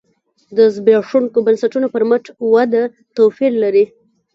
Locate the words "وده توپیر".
2.53-3.51